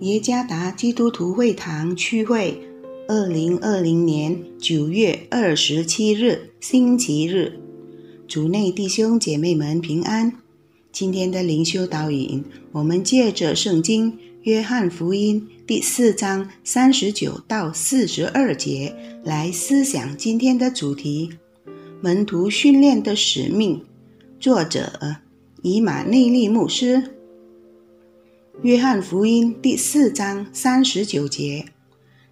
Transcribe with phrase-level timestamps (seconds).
[0.00, 2.56] 耶加达基督徒会堂区会，
[3.08, 7.58] 二零二零年九月二十七日星期日，
[8.28, 10.32] 主内弟兄姐妹们平安。
[10.92, 18.94] 今天的灵修导引，我们借着圣经约翰福音第四章三十九到四十二节
[19.24, 21.30] 来思想今天的主题：
[22.00, 23.82] 门徒训练的使命。
[24.38, 24.92] 作者
[25.62, 27.17] 以马内利牧师。
[28.62, 31.66] 约翰福音第四章三十九节，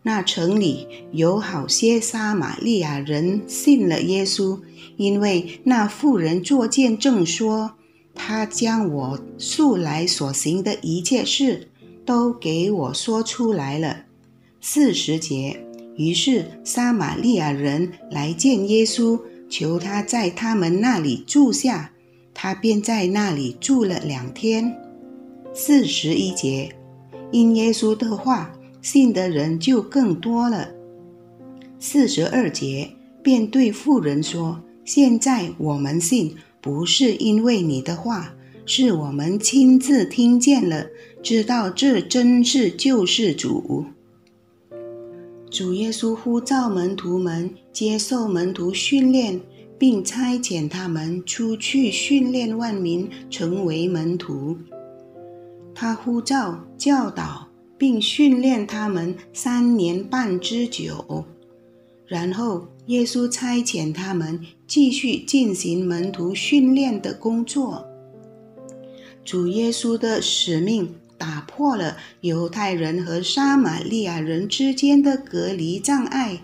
[0.03, 4.59] 那城里有好些撒玛利亚人信了耶稣，
[4.97, 7.75] 因为那妇人作见证说，
[8.13, 11.69] 他将我素来所行的一切事
[12.05, 14.07] 都给我说出来了。
[14.61, 15.65] 四十节，
[15.97, 21.93] 于是撒玛利亚人来见耶稣，求他在他们那里住下，
[22.35, 24.77] 他便在那里住了两天。
[25.59, 26.71] 四十一节，
[27.33, 30.69] 因耶稣的话，信的人就更多了。
[31.79, 32.91] 四十二节，
[33.23, 38.35] 便对妇人说：“现在我们信，不是因为你的话，
[38.67, 40.89] 是我们亲自听见了，
[41.23, 43.87] 知道这真是救世主。”
[45.51, 49.41] 主耶稣呼召门徒们接受门徒训练，
[49.79, 54.55] 并差遣他们出去训练万民，成为门徒。
[55.79, 57.47] 他呼召、教导
[57.77, 61.27] 并训练他们三年半之久，
[62.07, 67.87] 然后耶稣差遣他们继续进行门徒训练的工作。
[69.23, 76.41] 主耶稣的使命打破了犹太人和撒玛利亚人之间的隔离障碍。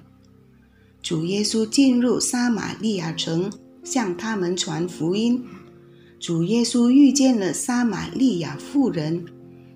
[1.01, 3.51] 主耶稣进入撒玛利亚城，
[3.83, 5.43] 向他们传福音。
[6.23, 9.25] 主耶稣遇见了撒玛利亚妇人，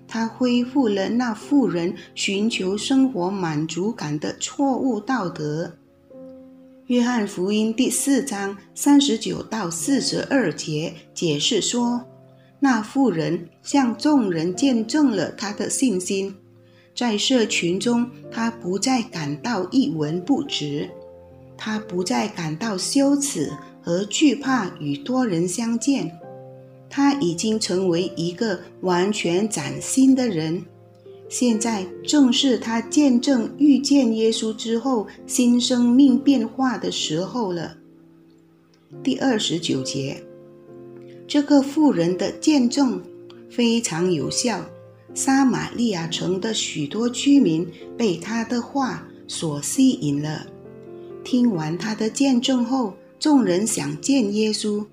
[0.07, 5.73] 他恢复了那妇人寻求生活满足感的错误道德。
[6.85, 12.05] 约翰福音第四章三十九到四十二节解释说，
[12.61, 16.33] 那妇人向众人见证了他的信心，
[16.95, 20.89] 在社群中，他不再感到一文不值，
[21.57, 23.51] 他不再感到羞耻
[23.83, 26.17] 和惧怕与多人相见。
[26.89, 30.63] 他已经成为一个完全崭新的人，
[31.29, 37.75] 现在正是他见证遇见耶稣之后新生命变化的时候了。
[39.03, 40.23] 第二十九节，
[41.27, 43.01] 这个妇人的见证
[43.49, 44.63] 非常有效，
[45.13, 47.67] 撒玛利亚城的许多居民
[47.97, 50.47] 被他的话所吸引了。
[51.25, 54.85] 听完他的见证后，众人想见耶稣。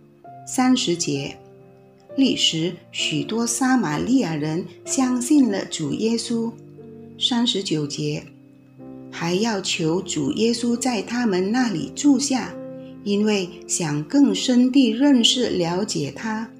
[0.46, 1.38] 三十节。
[2.16, 6.52] 历时，许多撒玛利亚人相信了主耶稣。
[7.18, 8.24] 三十九节，
[9.10, 12.54] 还要求主耶稣在他们那里住下，
[13.02, 16.50] 因为想更深地认识、了解他。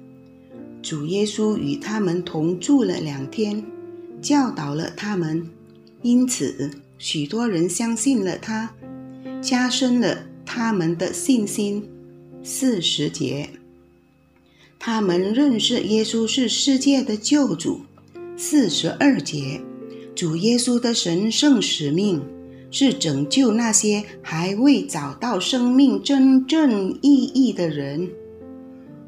[0.81, 3.63] 主耶稣与他们同住了两天，
[4.21, 5.49] 教导了他们，
[6.01, 8.73] 因此许多人相信了他，
[9.41, 11.87] 加深了他们的信心。
[12.43, 13.49] 四十节。
[14.79, 17.81] 他们认识耶稣是世界的救主。
[18.37, 19.61] 四十二节，
[20.13, 22.21] 主耶稣的神圣使命
[22.69, 28.09] 是拯救那些还未找到生命真正意义的人。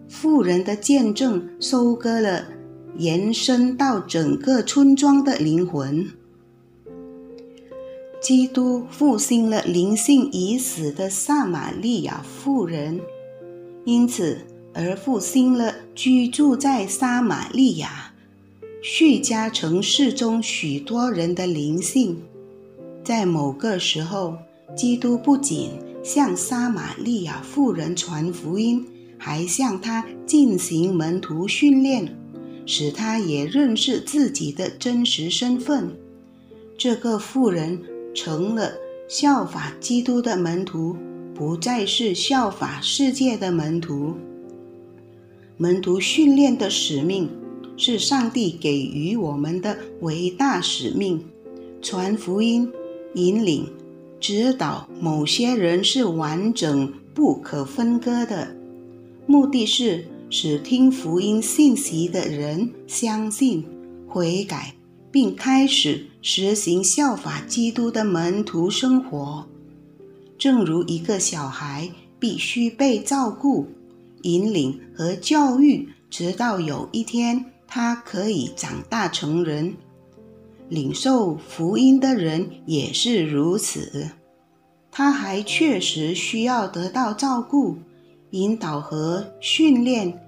[0.08, 2.48] 富人的见证收割了
[2.98, 6.10] 延伸到整个村庄的灵魂。
[8.22, 13.00] 基督复兴了灵性已死的撒玛利亚妇人，
[13.84, 14.38] 因此。
[14.80, 18.14] 而复兴了居住在撒玛利亚、
[18.84, 22.22] 叙加城市中许多人的灵性。
[23.04, 24.38] 在某个时候，
[24.76, 25.72] 基督不仅
[26.04, 28.86] 向撒玛利亚妇人传福音，
[29.18, 32.16] 还向他进行门徒训练，
[32.68, 35.90] 使他也认识自己的真实身份。
[36.78, 37.82] 这个妇人
[38.14, 38.74] 成了
[39.10, 40.96] 效法基督的门徒，
[41.34, 44.14] 不再是效法世界的门徒。
[45.60, 47.28] 门徒训练的使命
[47.78, 51.26] 是上帝给予我们的伟大使命，
[51.82, 52.72] 传福音、
[53.16, 53.68] 引领、
[54.20, 58.56] 指导某些人是完整不可分割的。
[59.26, 63.66] 目的是使听福音信息的人相信、
[64.08, 64.76] 悔改，
[65.12, 69.44] 并开始实行效法基督的门徒生活。
[70.38, 71.90] 正如一个小孩
[72.20, 73.66] 必须被照顾。
[74.28, 79.74] 引领和教育，直到有一天他可以长大成人。
[80.68, 84.10] 领受福音的人也是如此。
[84.92, 87.78] 他还确实需要得到照顾、
[88.32, 90.20] 引导和训练，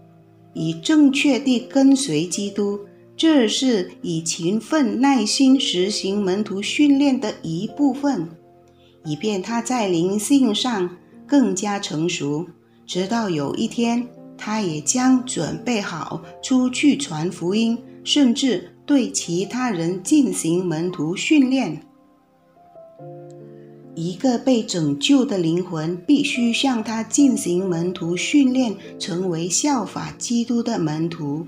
[0.54, 2.80] 以正确地跟随基督。
[3.18, 8.30] 这是以勤奋耐心实行门徒训练的一部分，
[9.04, 10.98] 以便他在灵性上
[11.28, 12.48] 更加成熟，
[12.90, 21.86] 直到有一天，他也将准备好出去传福音，甚至对其他人进行门徒训练。
[23.94, 31.46] 一个被拯救的灵魂必须向他进行门徒训练，成为效法基督的门徒。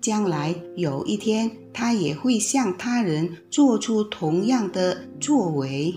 [0.00, 5.92] 将来有一天，他也会向他人做出同样的作为。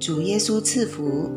[0.00, 1.30] 主耶稣赐福。